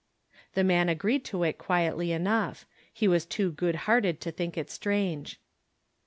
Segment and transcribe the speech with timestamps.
[0.55, 2.65] The man agreed to it quietly enough.
[2.91, 5.39] He was too good hearted to think it strange.